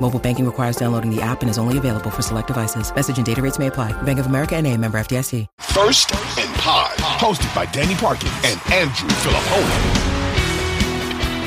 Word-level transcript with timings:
Mobile 0.00 0.20
banking 0.20 0.44
requires 0.44 0.76
downloading 0.76 1.14
the 1.14 1.22
app 1.22 1.40
and 1.40 1.48
is 1.48 1.56
only 1.56 1.78
available 1.78 2.10
for 2.10 2.20
select 2.20 2.48
devices. 2.48 2.94
Message 2.94 3.16
and 3.16 3.24
data 3.24 3.40
rates 3.40 3.58
may 3.58 3.68
apply. 3.68 3.92
Bank 4.02 4.18
of 4.18 4.26
America 4.26 4.54
and 4.56 4.66
a 4.66 4.76
member 4.76 4.98
FDIC. 4.98 5.46
First 5.60 6.12
and 6.38 6.54
Pod, 6.56 6.96
hosted 6.98 7.54
by 7.54 7.66
Danny 7.66 7.94
Parkin 7.94 8.30
and 8.44 8.60
Andrew 8.72 9.08
Fillipponi. 9.08 10.14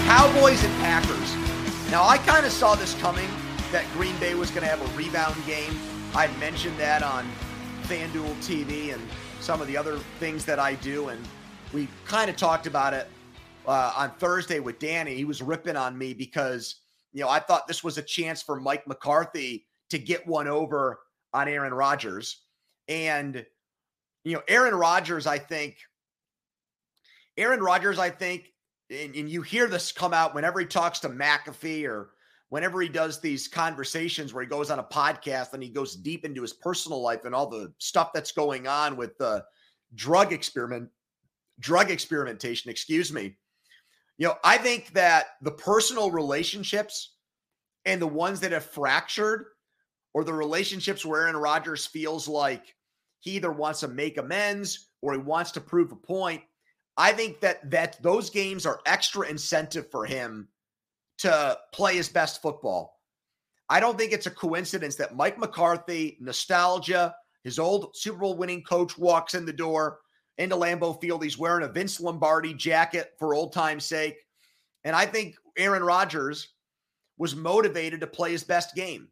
Cowboys 0.07 0.63
and 0.63 0.73
Packers. 0.75 1.35
Now, 1.91 2.07
I 2.07 2.17
kind 2.19 2.45
of 2.45 2.51
saw 2.51 2.75
this 2.75 2.93
coming 3.01 3.29
that 3.71 3.85
Green 3.93 4.17
Bay 4.19 4.35
was 4.35 4.51
going 4.51 4.63
to 4.63 4.69
have 4.69 4.81
a 4.81 4.97
rebound 4.97 5.35
game. 5.45 5.73
I 6.15 6.27
mentioned 6.37 6.77
that 6.77 7.03
on 7.03 7.25
FanDuel 7.83 8.33
TV 8.35 8.93
and 8.93 9.01
some 9.41 9.61
of 9.61 9.67
the 9.67 9.75
other 9.75 9.97
things 10.19 10.45
that 10.45 10.59
I 10.59 10.75
do. 10.75 11.09
And 11.09 11.25
we 11.73 11.87
kind 12.05 12.29
of 12.29 12.37
talked 12.37 12.67
about 12.67 12.93
it 12.93 13.07
uh, 13.65 13.93
on 13.97 14.11
Thursday 14.11 14.59
with 14.59 14.79
Danny. 14.79 15.15
He 15.15 15.25
was 15.25 15.41
ripping 15.41 15.75
on 15.75 15.97
me 15.97 16.13
because, 16.13 16.75
you 17.17 17.23
know, 17.23 17.29
I 17.29 17.39
thought 17.39 17.67
this 17.67 17.83
was 17.83 17.97
a 17.97 18.03
chance 18.03 18.43
for 18.43 18.59
Mike 18.59 18.87
McCarthy 18.87 19.65
to 19.89 19.97
get 19.97 20.27
one 20.27 20.47
over 20.47 20.99
on 21.33 21.47
Aaron 21.47 21.73
Rodgers. 21.73 22.43
And, 22.87 23.43
you 24.23 24.33
know, 24.33 24.43
Aaron 24.47 24.75
Rodgers, 24.75 25.25
I 25.25 25.39
think, 25.39 25.77
Aaron 27.35 27.59
Rodgers, 27.59 27.97
I 27.97 28.11
think, 28.11 28.53
and, 28.91 29.15
and 29.15 29.27
you 29.27 29.41
hear 29.41 29.65
this 29.65 29.91
come 29.91 30.13
out 30.13 30.35
whenever 30.35 30.59
he 30.59 30.67
talks 30.67 30.99
to 30.99 31.09
McAfee 31.09 31.87
or 31.87 32.11
whenever 32.49 32.81
he 32.81 32.87
does 32.87 33.19
these 33.19 33.47
conversations 33.47 34.31
where 34.31 34.43
he 34.43 34.49
goes 34.49 34.69
on 34.69 34.77
a 34.77 34.83
podcast 34.83 35.53
and 35.53 35.63
he 35.63 35.69
goes 35.69 35.95
deep 35.95 36.23
into 36.23 36.43
his 36.43 36.53
personal 36.53 37.01
life 37.01 37.25
and 37.25 37.33
all 37.33 37.49
the 37.49 37.73
stuff 37.79 38.11
that's 38.13 38.31
going 38.31 38.67
on 38.67 38.95
with 38.95 39.17
the 39.17 39.43
drug 39.95 40.31
experiment 40.33 40.87
drug 41.59 41.89
experimentation 41.89 42.69
excuse 42.69 43.11
me 43.11 43.35
you 44.17 44.27
know 44.27 44.35
i 44.43 44.57
think 44.57 44.91
that 44.93 45.27
the 45.41 45.51
personal 45.51 46.11
relationships 46.11 47.16
and 47.87 47.99
the 47.99 48.07
ones 48.07 48.39
that 48.41 48.51
have 48.51 48.65
fractured 48.65 49.45
or 50.13 50.23
the 50.23 50.33
relationships 50.33 51.03
where 51.03 51.23
Aaron 51.23 51.37
Rodgers 51.37 51.87
feels 51.87 52.27
like 52.27 52.75
he 53.19 53.31
either 53.31 53.51
wants 53.51 53.79
to 53.79 53.87
make 53.87 54.17
amends 54.17 54.89
or 55.01 55.13
he 55.13 55.19
wants 55.19 55.51
to 55.51 55.61
prove 55.61 55.91
a 55.91 55.95
point 55.95 56.41
i 56.97 57.11
think 57.11 57.39
that 57.39 57.69
that 57.69 58.01
those 58.03 58.29
games 58.29 58.65
are 58.65 58.79
extra 58.85 59.27
incentive 59.27 59.89
for 59.89 60.05
him 60.05 60.47
to 61.17 61.57
play 61.73 61.95
his 61.95 62.09
best 62.09 62.41
football. 62.41 62.99
I 63.69 63.79
don't 63.79 63.97
think 63.97 64.13
it's 64.13 64.27
a 64.27 64.31
coincidence 64.31 64.95
that 64.95 65.15
Mike 65.15 65.37
McCarthy, 65.37 66.17
nostalgia, 66.21 67.15
his 67.43 67.59
old 67.59 67.95
Super 67.95 68.19
Bowl 68.19 68.37
winning 68.37 68.63
coach 68.63 68.97
walks 68.97 69.33
in 69.33 69.45
the 69.45 69.53
door 69.53 69.99
into 70.37 70.55
Lambeau 70.55 70.99
Field. 71.01 71.23
He's 71.23 71.37
wearing 71.37 71.65
a 71.65 71.71
Vince 71.71 71.99
Lombardi 71.99 72.53
jacket 72.53 73.11
for 73.19 73.33
old 73.33 73.53
time's 73.53 73.85
sake. 73.85 74.17
And 74.83 74.95
I 74.95 75.05
think 75.05 75.35
Aaron 75.57 75.83
Rodgers 75.83 76.49
was 77.17 77.35
motivated 77.35 78.01
to 78.01 78.07
play 78.07 78.31
his 78.31 78.43
best 78.43 78.75
game. 78.75 79.07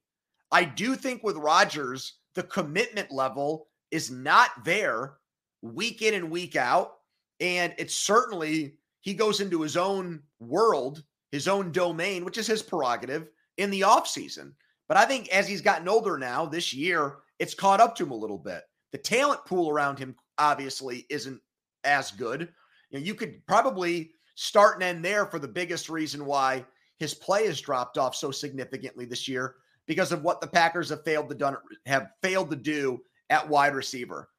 I 0.51 0.63
do 0.63 0.95
think 0.95 1.23
with 1.23 1.37
Rodgers, 1.37 2.19
the 2.35 2.43
commitment 2.43 3.11
level 3.11 3.67
is 3.91 4.11
not 4.11 4.51
there 4.63 5.15
week 5.61 6.01
in 6.01 6.13
and 6.13 6.29
week 6.29 6.55
out. 6.55 6.93
And 7.39 7.73
it's 7.77 7.95
certainly, 7.95 8.77
he 9.01 9.13
goes 9.13 9.41
into 9.41 9.61
his 9.61 9.75
own 9.75 10.21
world 10.39 11.03
his 11.35 11.49
own 11.49 11.69
domain, 11.71 12.23
which 12.23 12.37
is 12.37 12.47
his 12.47 12.63
prerogative 12.63 13.27
in 13.57 13.69
the 13.69 13.81
offseason. 13.81 14.53
But 14.87 14.95
I 14.95 15.05
think 15.05 15.27
as 15.29 15.47
he's 15.47 15.61
gotten 15.61 15.89
older 15.89 16.17
now 16.17 16.45
this 16.45 16.73
year, 16.73 17.17
it's 17.39 17.53
caught 17.53 17.81
up 17.81 17.93
to 17.97 18.03
him 18.03 18.11
a 18.11 18.15
little 18.15 18.37
bit. 18.37 18.61
The 18.93 18.97
talent 18.97 19.43
pool 19.45 19.69
around 19.69 19.99
him 19.99 20.15
obviously 20.37 21.05
isn't 21.09 21.41
as 21.83 22.11
good. 22.11 22.47
You, 22.89 22.99
know, 22.99 23.05
you 23.05 23.15
could 23.15 23.45
probably 23.47 24.11
start 24.35 24.75
and 24.75 24.83
end 24.83 25.03
there 25.03 25.25
for 25.25 25.37
the 25.37 25.47
biggest 25.47 25.89
reason 25.89 26.25
why 26.25 26.65
his 26.99 27.13
play 27.13 27.47
has 27.47 27.61
dropped 27.61 27.97
off 27.97 28.15
so 28.15 28.31
significantly 28.31 29.05
this 29.05 29.27
year 29.27 29.55
because 29.85 30.11
of 30.11 30.23
what 30.23 30.41
the 30.41 30.47
Packers 30.47 30.89
have 30.89 31.03
failed 31.03 31.29
to 31.29 31.35
done 31.35 31.57
have 31.85 32.09
failed 32.21 32.49
to 32.49 32.55
do 32.55 32.99
at 33.29 33.47
wide 33.47 33.75
receiver. 33.75 34.29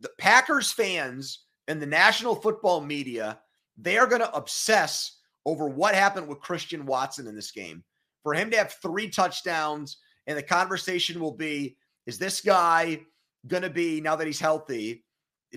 The 0.00 0.10
Packers 0.18 0.72
fans 0.72 1.44
and 1.68 1.80
the 1.80 1.86
national 1.86 2.36
football 2.36 2.80
media, 2.80 3.38
they 3.76 3.98
are 3.98 4.06
going 4.06 4.20
to 4.20 4.34
obsess 4.34 5.18
over 5.46 5.68
what 5.68 5.94
happened 5.94 6.26
with 6.26 6.40
Christian 6.40 6.86
Watson 6.86 7.26
in 7.26 7.34
this 7.34 7.50
game. 7.50 7.84
For 8.22 8.34
him 8.34 8.50
to 8.50 8.56
have 8.56 8.74
three 8.80 9.08
touchdowns, 9.10 9.98
and 10.26 10.38
the 10.38 10.42
conversation 10.42 11.20
will 11.20 11.36
be 11.36 11.76
is 12.06 12.18
this 12.18 12.40
guy 12.40 13.00
going 13.46 13.62
to 13.62 13.70
be, 13.70 14.00
now 14.00 14.16
that 14.16 14.26
he's 14.26 14.40
healthy, 14.40 15.04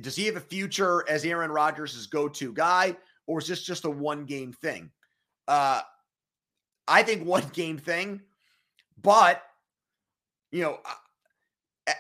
does 0.02 0.16
he 0.16 0.26
have 0.26 0.36
a 0.36 0.42
future 0.42 1.04
as 1.10 1.26
Aaron 1.26 1.52
Rodgers' 1.52 2.08
go 2.08 2.28
to 2.30 2.54
guy, 2.54 2.96
or 3.26 3.40
is 3.40 3.48
this 3.48 3.64
just 3.64 3.86
a 3.86 3.90
one 3.90 4.26
game 4.26 4.54
thing? 4.54 4.92
Uh, 5.48 5.82
I 6.88 7.04
think 7.04 7.26
one 7.26 7.48
game 7.54 7.78
thing, 7.78 8.22
but, 9.02 9.44
you 10.52 10.62
know, 10.62 10.80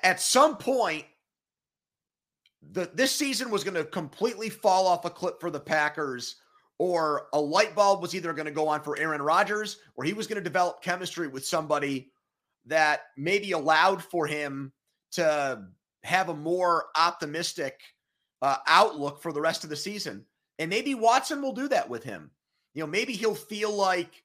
at 0.04 0.20
some 0.20 0.58
point, 0.58 1.06
the, 2.72 2.90
this 2.94 3.16
season 3.16 3.50
was 3.50 3.64
going 3.64 3.76
to 3.76 3.86
completely 3.86 4.50
fall 4.50 4.88
off 4.88 5.06
a 5.06 5.10
cliff 5.10 5.36
for 5.40 5.50
the 5.50 5.60
Packers 5.60 6.36
or 6.80 7.28
a 7.34 7.40
light 7.40 7.76
bulb 7.76 8.02
was 8.02 8.14
either 8.14 8.34
going 8.34 8.46
to 8.46 8.52
go 8.52 8.68
on 8.68 8.82
for 8.82 8.98
Aaron 8.98 9.22
Rodgers 9.22 9.78
or 9.96 10.04
he 10.04 10.14
was 10.14 10.28
going 10.28 10.38
to 10.38 10.44
develop 10.44 10.82
chemistry 10.82 11.28
with 11.28 11.46
somebody 11.46 12.12
that 12.66 13.02
maybe 13.16 13.52
allowed 13.54 14.04
for 14.04 14.28
him 14.28 14.72
to 15.14 15.64
have 16.04 16.30
a 16.30 16.36
more 16.36 16.88
optimistic 16.96 17.80
uh, 18.42 18.58
outlook 18.68 19.22
for 19.22 19.32
the 19.32 19.42
rest 19.42 19.64
of 19.64 19.70
the 19.70 19.76
season. 19.76 20.26
And 20.60 20.70
maybe 20.70 20.94
Watson 20.94 21.42
will 21.42 21.54
do 21.54 21.68
that 21.70 21.90
with 21.90 22.04
him. 22.04 22.32
You 22.78 22.84
know, 22.84 22.92
maybe 22.92 23.14
he'll 23.14 23.34
feel 23.34 23.72
like 23.72 24.22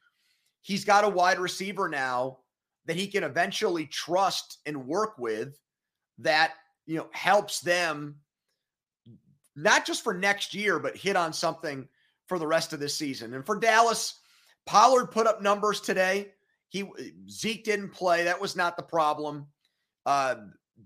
he's 0.61 0.85
got 0.85 1.05
a 1.05 1.09
wide 1.09 1.39
receiver 1.39 1.89
now 1.89 2.41
that 2.85 2.97
he 2.97 3.07
can 3.07 3.25
eventually 3.25 3.87
trust 3.87 4.59
and 4.67 4.87
work 4.87 5.17
with 5.17 5.59
that, 6.19 6.53
you 6.85 6.99
know, 6.99 7.09
helps 7.13 7.61
them 7.61 8.17
not 9.57 9.87
just 9.87 10.05
for 10.05 10.13
next 10.13 10.53
year, 10.53 10.79
but 10.79 10.99
hit 10.99 11.17
on 11.17 11.33
something 11.33 11.89
for 12.27 12.39
the 12.39 12.47
rest 12.47 12.75
of 12.75 12.79
this 12.79 12.95
season. 12.95 13.33
And 13.33 13.47
for 13.47 13.59
Dallas, 13.59 14.21
Pollard 14.67 15.07
put 15.07 15.27
up 15.27 15.41
numbers 15.41 15.81
today. 15.81 16.33
He 16.69 16.85
Zeke 17.31 17.65
didn't 17.65 17.95
play. 17.95 18.23
That 18.25 18.39
was 18.39 18.55
not 18.55 18.77
the 18.77 18.83
problem. 18.83 19.47
Uh, 20.05 20.35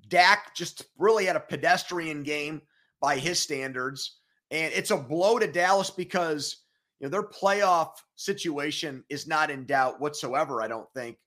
Dak 0.07 0.55
just 0.55 0.85
really 0.99 1.25
had 1.25 1.35
a 1.35 1.41
pedestrian 1.41 2.23
game 2.23 2.63
by 3.01 3.19
his 3.19 3.41
standards, 3.41 4.19
and 4.53 4.73
it's 4.73 4.93
a 4.93 4.97
blow 4.97 5.41
to 5.41 5.49
Dallas 5.49 5.91
because 5.91 6.63
you 7.01 7.07
know 7.07 7.11
their 7.11 7.29
playoff 7.29 7.93
situation 8.17 9.05
is 9.09 9.27
not 9.27 9.51
in 9.51 9.67
doubt 9.67 10.01
whatsoever. 10.01 10.63
I 10.63 10.69
don't 10.69 10.91
think, 10.95 11.19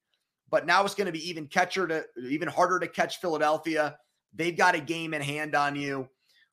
but 0.50 0.66
now 0.66 0.84
it's 0.84 0.96
going 0.96 1.06
to 1.06 1.12
be 1.12 1.30
even 1.30 1.48
catcher 1.48 1.88
to 1.88 2.06
even 2.22 2.48
harder 2.48 2.80
to 2.80 2.88
catch 2.88 3.20
Philadelphia. 3.20 3.98
They've 4.34 4.58
got 4.58 4.76
a 4.76 4.80
game 4.80 5.14
in 5.14 5.22
hand 5.22 5.56
on 5.56 5.76
you. 5.76 6.08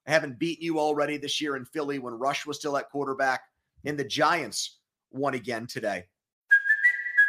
I 0.06 0.12
haven't 0.12 0.38
beaten 0.38 0.64
you 0.64 0.78
already 0.78 1.16
this 1.16 1.40
year 1.40 1.56
in 1.56 1.64
Philly 1.64 1.98
when 1.98 2.14
Rush 2.14 2.46
was 2.46 2.58
still 2.58 2.76
at 2.76 2.90
quarterback. 2.90 3.40
and 3.84 3.98
the 3.98 4.04
Giants 4.04 4.78
won 5.10 5.34
again 5.34 5.66
today. 5.66 6.04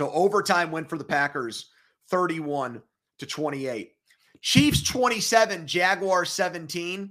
So 0.00 0.10
overtime 0.12 0.70
went 0.70 0.88
for 0.88 0.96
the 0.96 1.04
Packers 1.04 1.66
31 2.08 2.80
to 3.18 3.26
28. 3.26 3.92
Chiefs 4.40 4.82
27, 4.82 5.66
Jaguars 5.66 6.30
17. 6.30 7.10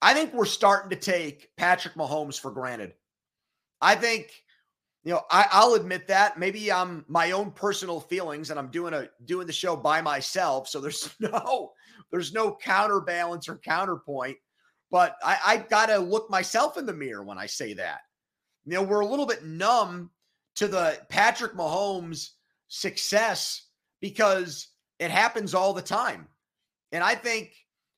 I 0.00 0.14
think 0.14 0.32
we're 0.32 0.46
starting 0.46 0.88
to 0.88 0.96
take 0.96 1.54
Patrick 1.58 1.96
Mahomes 1.96 2.40
for 2.40 2.50
granted. 2.50 2.94
I 3.78 3.94
think, 3.94 4.30
you 5.02 5.12
know, 5.12 5.20
I, 5.30 5.66
will 5.66 5.74
admit 5.74 6.08
that. 6.08 6.38
Maybe 6.38 6.72
I'm 6.72 7.04
my 7.08 7.32
own 7.32 7.50
personal 7.50 8.00
feelings 8.00 8.48
and 8.48 8.58
I'm 8.58 8.68
doing 8.68 8.94
a 8.94 9.10
doing 9.26 9.46
the 9.46 9.52
show 9.52 9.76
by 9.76 10.00
myself. 10.00 10.66
So 10.66 10.80
there's 10.80 11.14
no 11.20 11.72
there's 12.10 12.32
no 12.32 12.56
counterbalance 12.56 13.50
or 13.50 13.58
counterpoint. 13.58 14.38
But 14.90 15.16
I, 15.22 15.38
I 15.44 15.56
gotta 15.58 15.98
look 15.98 16.30
myself 16.30 16.78
in 16.78 16.86
the 16.86 16.94
mirror 16.94 17.22
when 17.22 17.36
I 17.36 17.44
say 17.44 17.74
that. 17.74 17.98
You 18.64 18.76
know, 18.76 18.82
we're 18.82 19.00
a 19.00 19.06
little 19.06 19.26
bit 19.26 19.44
numb 19.44 20.10
to 20.56 20.68
the 20.68 20.98
Patrick 21.08 21.54
Mahomes 21.54 22.30
success 22.68 23.68
because 24.00 24.68
it 24.98 25.10
happens 25.10 25.54
all 25.54 25.72
the 25.72 25.82
time. 25.82 26.28
And 26.92 27.02
I 27.02 27.14
think 27.14 27.52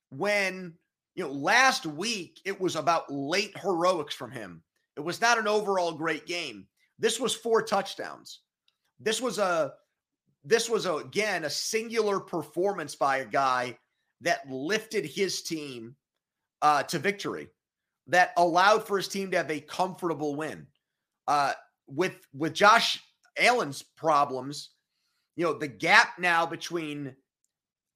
when, 0.09 0.73
you 1.15 1.23
know, 1.23 1.31
last 1.31 1.85
week 1.85 2.39
it 2.45 2.59
was 2.59 2.75
about 2.75 3.11
late 3.11 3.57
heroics 3.57 4.15
from 4.15 4.31
him. 4.31 4.63
It 4.95 5.01
was 5.01 5.21
not 5.21 5.37
an 5.37 5.47
overall 5.47 5.91
great 5.91 6.25
game. 6.25 6.67
This 6.97 7.19
was 7.19 7.35
four 7.35 7.61
touchdowns. 7.61 8.39
This 8.99 9.21
was 9.21 9.37
a 9.37 9.73
this 10.43 10.69
was 10.69 10.85
a, 10.85 10.95
again 10.95 11.43
a 11.43 11.49
singular 11.49 12.19
performance 12.19 12.95
by 12.95 13.17
a 13.17 13.25
guy 13.25 13.77
that 14.21 14.49
lifted 14.49 15.05
his 15.05 15.41
team 15.41 15.95
uh, 16.61 16.83
to 16.83 16.97
victory, 16.97 17.49
that 18.07 18.31
allowed 18.37 18.87
for 18.87 18.97
his 18.97 19.07
team 19.07 19.29
to 19.31 19.37
have 19.37 19.51
a 19.51 19.59
comfortable 19.59 20.35
win. 20.35 20.65
Uh, 21.27 21.53
with 21.87 22.15
with 22.33 22.53
Josh 22.53 23.01
Allen's 23.37 23.81
problems, 23.81 24.71
you 25.35 25.45
know, 25.45 25.53
the 25.53 25.67
gap 25.67 26.19
now 26.19 26.45
between 26.45 27.15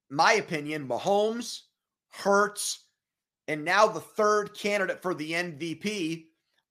my 0.09 0.33
opinion, 0.33 0.87
Mahomes, 0.87 1.61
Hurts, 2.09 2.85
and 3.47 3.65
now 3.65 3.87
the 3.87 3.99
third 3.99 4.53
candidate 4.57 5.01
for 5.01 5.13
the 5.13 5.31
MVP, 5.31 6.25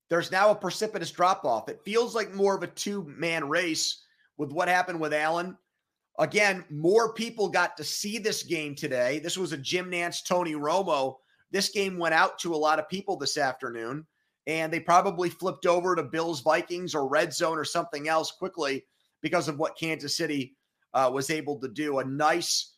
there's 0.08 0.30
now 0.30 0.50
a 0.50 0.54
precipitous 0.54 1.10
drop 1.10 1.44
off. 1.44 1.68
It 1.68 1.84
feels 1.84 2.14
like 2.14 2.34
more 2.34 2.54
of 2.54 2.62
a 2.62 2.68
two 2.68 3.04
man 3.16 3.48
race 3.48 4.02
with 4.36 4.52
what 4.52 4.68
happened 4.68 5.00
with 5.00 5.12
Allen. 5.12 5.56
Again, 6.18 6.64
more 6.70 7.14
people 7.14 7.48
got 7.48 7.76
to 7.76 7.84
see 7.84 8.18
this 8.18 8.42
game 8.42 8.74
today. 8.74 9.18
This 9.20 9.38
was 9.38 9.52
a 9.52 9.58
Jim 9.58 9.90
Nantz, 9.90 10.24
Tony 10.26 10.54
Romo. 10.54 11.16
This 11.50 11.70
game 11.70 11.98
went 11.98 12.14
out 12.14 12.38
to 12.40 12.54
a 12.54 12.56
lot 12.56 12.78
of 12.78 12.88
people 12.88 13.16
this 13.16 13.38
afternoon 13.38 14.06
and 14.50 14.72
they 14.72 14.80
probably 14.80 15.30
flipped 15.30 15.64
over 15.64 15.94
to 15.94 16.02
Bills 16.02 16.40
Vikings 16.40 16.92
or 16.92 17.06
red 17.06 17.32
zone 17.32 17.56
or 17.56 17.64
something 17.64 18.08
else 18.08 18.32
quickly 18.32 18.84
because 19.22 19.46
of 19.46 19.60
what 19.60 19.78
Kansas 19.78 20.16
City 20.16 20.56
uh, 20.92 21.08
was 21.12 21.30
able 21.30 21.60
to 21.60 21.68
do. 21.68 22.00
A 22.00 22.04
nice 22.04 22.74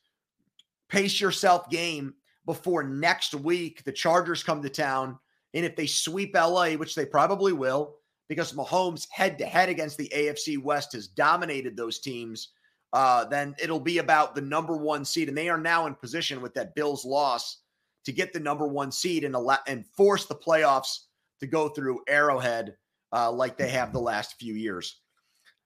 pace 0.91 1.19
yourself 1.19 1.71
game 1.71 2.13
before 2.45 2.83
next 2.83 3.35
week 3.35 3.83
the 3.85 3.93
Chargers 3.93 4.43
come 4.43 4.61
to 4.63 4.69
town. 4.69 5.19
And 5.55 5.65
if 5.65 5.75
they 5.75 5.87
sweep 5.87 6.35
LA, 6.35 6.73
which 6.73 6.95
they 6.95 7.07
probably 7.07 7.55
will, 7.55 7.97
because 8.29 8.53
Mahomes 8.53 9.07
head 9.11 9.39
to 9.39 9.47
head 9.47 9.71
against 9.71 9.97
the 9.97 10.13
AFC 10.15 10.63
West 10.63 10.93
has 10.93 11.09
dominated 11.09 11.75
those 11.75 12.01
teams, 12.01 12.51
uh, 12.93 13.25
then 13.25 13.55
it'll 13.59 13.81
be 13.81 13.97
about 13.97 14.35
the 14.35 14.43
number 14.43 14.77
one 14.77 15.07
seed. 15.07 15.29
And 15.29 15.39
they 15.39 15.49
are 15.49 15.59
now 15.59 15.87
in 15.87 15.95
position 15.95 16.43
with 16.43 16.53
that 16.53 16.75
Bills 16.75 17.07
loss 17.07 17.63
to 18.05 18.13
get 18.13 18.35
the 18.35 18.41
number 18.41 18.67
one 18.67 18.93
seed 18.93 19.25
and, 19.25 19.35
and 19.67 19.87
force 19.87 20.27
the 20.27 20.35
playoffs 20.35 20.99
to 21.43 21.47
go 21.47 21.69
through 21.69 22.01
Arrowhead 22.09 22.77
uh, 23.13 23.31
like 23.31 23.59
they 23.59 23.69
have 23.69 23.93
the 23.93 24.01
last 24.01 24.37
few 24.39 24.55
years. 24.55 25.01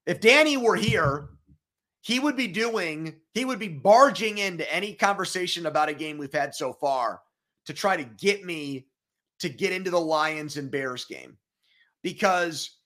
If 0.06 0.20
Danny 0.20 0.56
were 0.56 0.74
here, 0.74 1.28
he 2.00 2.18
would 2.18 2.36
be 2.36 2.48
doing, 2.48 3.16
he 3.34 3.44
would 3.44 3.58
be 3.58 3.68
barging 3.68 4.38
into 4.38 4.72
any 4.72 4.94
conversation 4.94 5.66
about 5.66 5.88
a 5.88 5.94
game 5.94 6.18
we've 6.18 6.32
had 6.32 6.54
so 6.54 6.72
far 6.72 7.20
to 7.66 7.72
try 7.72 7.96
to 7.96 8.04
get 8.04 8.44
me 8.44 8.88
to 9.38 9.48
get 9.48 9.72
into 9.72 9.90
the 9.90 10.00
Lions 10.00 10.56
and 10.56 10.70
Bears 10.70 11.04
game 11.04 11.36
because 12.02 12.78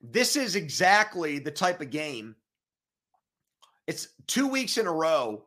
this 0.00 0.34
is 0.34 0.56
exactly 0.56 1.38
the 1.38 1.50
type 1.50 1.80
of 1.82 1.90
game. 1.90 2.34
It's 3.86 4.08
two 4.26 4.48
weeks 4.48 4.78
in 4.78 4.86
a 4.86 4.92
row 4.92 5.44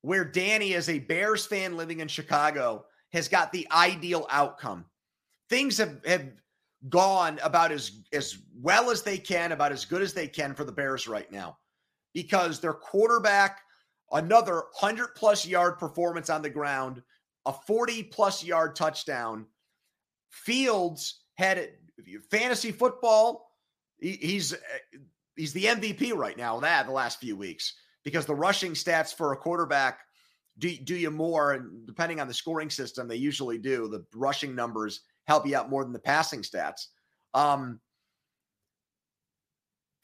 where 0.00 0.24
Danny, 0.24 0.74
as 0.74 0.88
a 0.88 1.00
Bears 1.00 1.44
fan 1.44 1.76
living 1.76 2.00
in 2.00 2.08
Chicago, 2.08 2.86
has 3.12 3.28
got 3.28 3.52
the 3.52 3.66
ideal 3.70 4.26
outcome 4.30 4.86
things 5.48 5.78
have, 5.78 6.00
have 6.06 6.28
gone 6.88 7.38
about 7.42 7.72
as 7.72 8.02
as 8.12 8.38
well 8.60 8.90
as 8.90 9.02
they 9.02 9.18
can, 9.18 9.52
about 9.52 9.72
as 9.72 9.84
good 9.84 10.02
as 10.02 10.12
they 10.12 10.26
can 10.26 10.54
for 10.54 10.64
the 10.64 10.72
Bears 10.72 11.08
right 11.08 11.30
now, 11.30 11.56
because 12.12 12.60
their 12.60 12.74
quarterback, 12.74 13.60
another 14.12 14.64
hundred 14.74 15.14
plus 15.14 15.46
yard 15.46 15.78
performance 15.78 16.30
on 16.30 16.42
the 16.42 16.50
ground, 16.50 17.02
a 17.46 17.52
forty 17.52 18.02
plus 18.02 18.44
yard 18.44 18.76
touchdown. 18.76 19.46
Fields 20.30 21.20
had 21.34 21.58
it, 21.58 21.80
fantasy 22.30 22.72
football. 22.72 23.50
He, 23.98 24.12
he's 24.12 24.52
uh, 24.52 24.56
he's 25.36 25.52
the 25.52 25.64
MVP 25.64 26.14
right 26.14 26.36
now. 26.36 26.58
That 26.60 26.86
the 26.86 26.92
last 26.92 27.20
few 27.20 27.36
weeks 27.36 27.74
because 28.04 28.26
the 28.26 28.34
rushing 28.34 28.72
stats 28.72 29.14
for 29.14 29.32
a 29.32 29.36
quarterback 29.36 30.00
do 30.58 30.76
do 30.76 30.94
you 30.94 31.10
more, 31.10 31.52
and 31.52 31.86
depending 31.86 32.20
on 32.20 32.28
the 32.28 32.34
scoring 32.34 32.70
system, 32.70 33.08
they 33.08 33.16
usually 33.16 33.58
do. 33.58 33.88
The 33.88 34.04
rushing 34.14 34.54
numbers 34.54 35.00
help 35.26 35.46
you 35.46 35.56
out 35.56 35.70
more 35.70 35.84
than 35.84 35.92
the 35.92 35.98
passing 35.98 36.42
stats. 36.42 36.86
Um, 37.32 37.80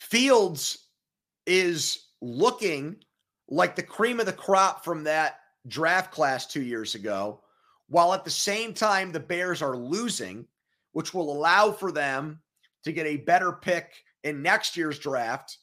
Fields 0.00 0.88
is 1.46 2.06
looking 2.20 2.96
like 3.48 3.76
the 3.76 3.82
cream 3.82 4.20
of 4.20 4.26
the 4.26 4.32
crop 4.32 4.84
from 4.84 5.04
that 5.04 5.40
draft 5.68 6.10
class 6.12 6.46
two 6.46 6.62
years 6.62 6.94
ago, 6.94 7.40
while 7.88 8.14
at 8.14 8.24
the 8.24 8.30
same 8.30 8.72
time, 8.72 9.12
the 9.12 9.20
Bears 9.20 9.62
are 9.62 9.76
losing, 9.76 10.46
which 10.92 11.12
will 11.12 11.32
allow 11.32 11.70
for 11.70 11.92
them 11.92 12.40
to 12.84 12.92
get 12.92 13.06
a 13.06 13.18
better 13.18 13.52
pick 13.52 13.92
in 14.24 14.42
next 14.42 14.76
year's 14.76 14.98
draft. 14.98 15.58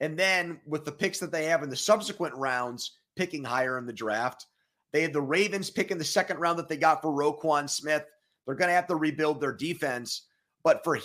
And 0.00 0.18
then 0.18 0.60
with 0.66 0.84
the 0.84 0.92
picks 0.92 1.18
that 1.20 1.30
they 1.30 1.44
have 1.44 1.62
in 1.62 1.70
the 1.70 1.76
subsequent 1.76 2.34
rounds, 2.34 2.98
picking 3.16 3.44
higher 3.44 3.78
in 3.78 3.86
the 3.86 3.92
draft. 3.92 4.46
They 4.92 5.02
had 5.02 5.12
the 5.12 5.20
Ravens 5.20 5.70
pick 5.70 5.90
in 5.90 5.98
the 5.98 6.04
second 6.04 6.38
round 6.38 6.58
that 6.58 6.68
they 6.68 6.76
got 6.76 7.02
for 7.02 7.10
Roquan 7.10 7.68
Smith. 7.68 8.04
They're 8.46 8.54
going 8.54 8.68
to 8.68 8.74
have 8.74 8.88
to 8.88 8.96
rebuild 8.96 9.40
their 9.40 9.52
defense, 9.52 10.26
but 10.64 10.82
for 10.84 10.96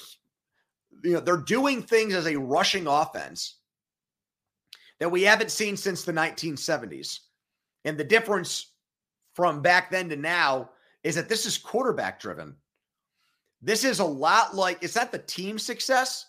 you 1.04 1.14
know, 1.14 1.20
they're 1.20 1.38
doing 1.38 1.82
things 1.82 2.14
as 2.14 2.28
a 2.28 2.36
rushing 2.36 2.88
offense 2.88 3.58
that 5.00 5.12
we 5.12 5.24
haven't 5.24 5.52
seen 5.52 5.78
since 5.78 6.04
the 6.04 6.14
1970s. 6.14 7.20
And 7.86 7.98
the 7.98 8.04
difference 8.04 8.72
from 9.34 9.62
back 9.62 9.92
then 9.92 10.10
to 10.10 10.16
now 10.16 10.72
is 11.04 11.16
that 11.16 11.30
this 11.30 11.46
is 11.46 11.58
quarterback 11.58 12.20
driven. 12.20 12.56
This 13.62 13.84
is 13.84 14.00
a 14.00 14.06
lot 14.06 14.56
like 14.56 14.80
it's 14.82 14.96
not 14.96 15.12
the 15.12 15.20
team 15.20 15.58
success, 15.60 16.26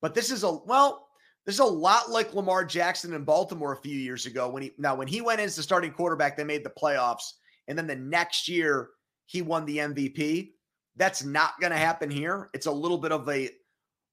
but 0.00 0.14
this 0.14 0.30
is 0.30 0.44
a 0.44 0.52
well, 0.52 1.08
this 1.44 1.54
is 1.54 1.60
a 1.60 1.64
lot 1.64 2.10
like 2.10 2.34
Lamar 2.34 2.64
Jackson 2.64 3.14
in 3.14 3.24
Baltimore 3.24 3.72
a 3.72 3.80
few 3.80 3.96
years 3.96 4.26
ago 4.26 4.48
when 4.48 4.62
he 4.62 4.72
now 4.78 4.94
when 4.94 5.08
he 5.08 5.20
went 5.20 5.40
in 5.40 5.46
as 5.46 5.56
the 5.56 5.62
starting 5.62 5.92
quarterback, 5.92 6.36
they 6.36 6.44
made 6.44 6.64
the 6.64 6.70
playoffs, 6.70 7.34
and 7.68 7.76
then 7.76 7.86
the 7.86 7.96
next 7.96 8.48
year 8.48 8.90
he 9.26 9.42
won 9.42 9.66
the 9.66 9.78
MVP. 9.78 10.52
That's 10.96 11.24
not 11.24 11.60
going 11.60 11.72
to 11.72 11.78
happen 11.78 12.10
here. 12.10 12.48
It's 12.54 12.66
a 12.66 12.72
little 12.72 12.98
bit 12.98 13.12
of 13.12 13.28
a 13.28 13.50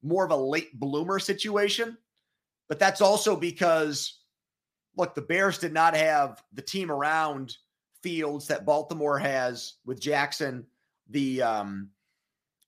more 0.01 0.25
of 0.25 0.31
a 0.31 0.35
late 0.35 0.77
bloomer 0.79 1.17
situation, 1.17 1.97
but 2.67 2.77
that's 2.77 2.99
also 2.99 3.35
because 3.35 4.19
look, 4.97 5.15
the 5.15 5.21
Bears 5.21 5.57
did 5.57 5.73
not 5.73 5.95
have 5.95 6.43
the 6.53 6.61
team 6.61 6.91
around 6.91 7.55
Fields 8.01 8.47
that 8.47 8.65
Baltimore 8.65 9.17
has 9.17 9.75
with 9.85 10.01
Jackson, 10.01 10.65
the 11.09 11.41
um 11.41 11.89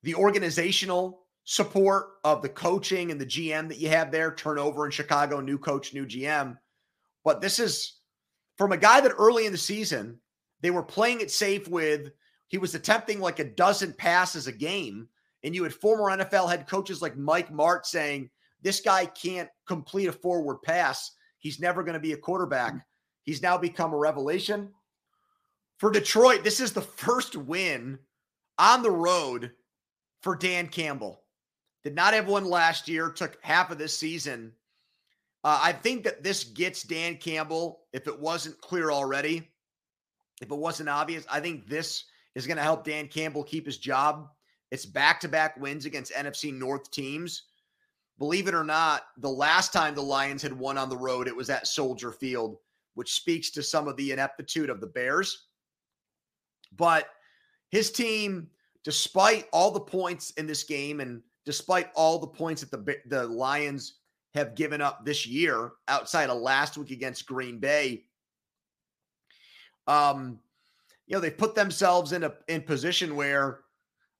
the 0.03 0.15
organizational 0.15 1.23
support 1.43 2.11
of 2.23 2.41
the 2.41 2.49
coaching 2.49 3.11
and 3.11 3.19
the 3.19 3.25
GM 3.25 3.67
that 3.67 3.77
you 3.77 3.89
have 3.89 4.11
there, 4.11 4.33
turnover 4.33 4.85
in 4.85 4.91
Chicago, 4.91 5.41
new 5.41 5.57
coach, 5.57 5.93
new 5.93 6.05
GM. 6.05 6.57
But 7.23 7.41
this 7.41 7.59
is 7.59 7.97
from 8.57 8.71
a 8.71 8.77
guy 8.77 9.01
that 9.01 9.13
early 9.17 9.45
in 9.45 9.51
the 9.51 9.57
season 9.57 10.19
they 10.61 10.71
were 10.71 10.83
playing 10.83 11.21
it 11.21 11.31
safe 11.31 11.67
with 11.67 12.11
he 12.55 12.57
was 12.57 12.73
attempting 12.73 13.19
like 13.19 13.39
a 13.39 13.43
dozen 13.43 13.91
passes 13.91 14.47
a 14.47 14.51
game 14.53 15.09
and 15.43 15.53
you 15.53 15.63
had 15.63 15.73
former 15.73 16.05
NFL 16.05 16.49
head 16.49 16.69
coaches 16.69 17.01
like 17.01 17.17
Mike 17.17 17.51
Martz 17.51 17.87
saying, 17.87 18.29
this 18.61 18.79
guy 18.79 19.07
can't 19.07 19.49
complete 19.67 20.07
a 20.07 20.13
forward 20.13 20.61
pass. 20.61 21.11
He's 21.37 21.59
never 21.59 21.83
going 21.83 21.95
to 21.95 21.99
be 21.99 22.13
a 22.13 22.17
quarterback. 22.17 22.75
He's 23.23 23.41
now 23.41 23.57
become 23.57 23.91
a 23.91 23.97
revelation. 23.97 24.69
For 25.79 25.91
Detroit, 25.91 26.45
this 26.45 26.61
is 26.61 26.71
the 26.71 26.79
first 26.79 27.35
win 27.35 27.99
on 28.57 28.81
the 28.81 28.89
road 28.89 29.51
for 30.21 30.37
Dan 30.37 30.69
Campbell. 30.69 31.23
Did 31.83 31.93
not 31.93 32.13
have 32.13 32.29
one 32.29 32.45
last 32.45 32.87
year, 32.87 33.09
took 33.09 33.37
half 33.41 33.69
of 33.69 33.77
this 33.77 33.97
season. 33.97 34.53
Uh, 35.43 35.59
I 35.61 35.73
think 35.73 36.05
that 36.05 36.23
this 36.23 36.45
gets 36.45 36.83
Dan 36.83 37.17
Campbell, 37.17 37.81
if 37.91 38.07
it 38.07 38.17
wasn't 38.17 38.61
clear 38.61 38.91
already, 38.91 39.51
if 40.41 40.49
it 40.49 40.57
wasn't 40.57 40.87
obvious, 40.87 41.25
I 41.29 41.41
think 41.41 41.67
this 41.67 42.05
is 42.35 42.45
going 42.45 42.57
to 42.57 42.63
help 42.63 42.83
Dan 42.83 43.07
Campbell 43.07 43.43
keep 43.43 43.65
his 43.65 43.77
job. 43.77 44.29
It's 44.71 44.85
back 44.85 45.19
to 45.21 45.29
back 45.29 45.57
wins 45.57 45.85
against 45.85 46.13
NFC 46.13 46.53
North 46.53 46.91
teams. 46.91 47.43
Believe 48.17 48.47
it 48.47 48.55
or 48.55 48.63
not, 48.63 49.03
the 49.17 49.29
last 49.29 49.73
time 49.73 49.93
the 49.93 50.01
Lions 50.01 50.41
had 50.41 50.53
won 50.53 50.77
on 50.77 50.89
the 50.89 50.97
road, 50.97 51.27
it 51.27 51.35
was 51.35 51.49
at 51.49 51.67
Soldier 51.67 52.11
Field, 52.11 52.57
which 52.93 53.13
speaks 53.13 53.49
to 53.51 53.63
some 53.63 53.87
of 53.87 53.97
the 53.97 54.11
ineptitude 54.11 54.69
of 54.69 54.79
the 54.79 54.87
Bears. 54.87 55.47
But 56.77 57.07
his 57.69 57.91
team, 57.91 58.49
despite 58.83 59.47
all 59.51 59.71
the 59.71 59.79
points 59.79 60.31
in 60.31 60.47
this 60.47 60.63
game 60.63 60.99
and 60.99 61.21
despite 61.45 61.89
all 61.93 62.19
the 62.19 62.27
points 62.27 62.63
that 62.63 62.71
the, 62.71 62.97
the 63.07 63.27
Lions 63.27 63.95
have 64.33 64.55
given 64.55 64.81
up 64.81 65.05
this 65.05 65.25
year 65.25 65.71
outside 65.87 66.29
of 66.29 66.41
last 66.41 66.77
week 66.77 66.91
against 66.91 67.25
Green 67.25 67.59
Bay, 67.59 68.05
um, 69.87 70.39
you 71.07 71.15
know, 71.15 71.19
they 71.19 71.31
put 71.31 71.55
themselves 71.55 72.11
in 72.11 72.23
a 72.23 72.33
in 72.47 72.61
position 72.61 73.15
where 73.15 73.61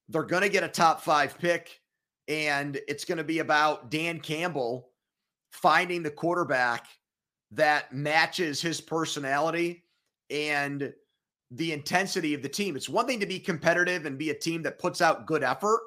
they're 0.10 0.24
going 0.24 0.44
to 0.44 0.50
get 0.50 0.64
a 0.64 0.68
top 0.68 1.02
five 1.02 1.38
pick, 1.38 1.82
and 2.28 2.80
it's 2.88 3.06
going 3.06 3.18
to 3.18 3.24
be 3.24 3.40
about 3.40 3.90
Dan 3.90 4.20
Campbell 4.20 4.90
finding 5.52 6.04
the 6.04 6.12
quarterback 6.12 6.88
that 7.52 7.94
matches 7.94 8.62
his 8.62 8.82
personality 8.82 9.84
and 10.30 10.94
the 11.52 11.72
intensity 11.72 12.34
of 12.34 12.42
the 12.42 12.50
team. 12.50 12.76
It's 12.76 12.90
one 12.90 13.08
thing 13.08 13.20
to 13.20 13.26
be 13.26 13.40
competitive 13.40 14.06
and 14.06 14.18
be 14.18 14.32
a 14.32 14.36
team 14.36 14.62
that 14.64 14.80
puts 14.80 15.02
out 15.02 15.26
good 15.26 15.44
effort, 15.44 15.80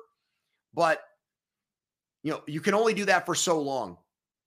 but 0.73 1.03
you 2.23 2.33
know, 2.33 2.43
you 2.47 2.61
can 2.61 2.75
only 2.75 2.95
do 2.95 3.05
that 3.05 3.27
for 3.27 3.35
so 3.35 3.61
long 3.61 3.97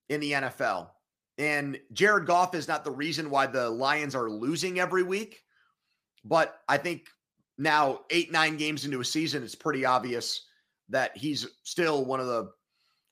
in 0.09 0.19
the 0.19 0.31
NFL. 0.33 0.89
And 1.37 1.79
Jared 1.93 2.25
Goff 2.25 2.53
is 2.53 2.67
not 2.67 2.83
the 2.83 2.91
reason 2.91 3.29
why 3.29 3.47
the 3.47 3.69
Lions 3.69 4.15
are 4.15 4.29
losing 4.29 4.79
every 4.79 5.03
week. 5.03 5.43
But 6.23 6.59
I 6.67 6.77
think 6.77 7.07
now, 7.57 8.01
eight, 8.09 8.31
nine 8.31 8.57
games 8.57 8.85
into 8.85 9.01
a 9.01 9.05
season, 9.05 9.43
it's 9.43 9.55
pretty 9.55 9.85
obvious 9.85 10.47
that 10.89 11.15
he's 11.15 11.47
still 11.63 12.05
one 12.05 12.19
of 12.19 12.27
the 12.27 12.51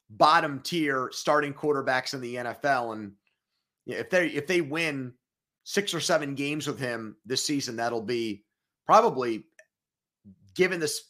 bottom 0.10 0.60
tier 0.62 1.10
starting 1.12 1.54
quarterbacks 1.54 2.14
in 2.14 2.22
the 2.22 2.36
NFL. 2.36 2.94
And 2.94 3.14
if 3.86 4.10
they 4.10 4.28
if 4.28 4.48
they 4.48 4.62
win 4.62 5.14
six 5.64 5.94
or 5.94 6.00
seven 6.00 6.36
games 6.36 6.68
with 6.68 6.80
him 6.80 7.16
this 7.26 7.46
season, 7.46 7.76
that'll 7.76 8.02
be 8.02 8.44
probably 8.86 9.44
given 10.56 10.80
this 10.80 11.02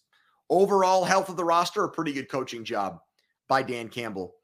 overall 0.50 1.04
health 1.06 1.30
of 1.30 1.38
the 1.38 1.46
roster, 1.46 1.84
a 1.84 1.90
pretty 1.90 2.14
good 2.14 2.30
coaching 2.30 2.64
job 2.64 3.00
by 3.48 3.64
Dan 3.64 3.88
Campbell 3.88 4.36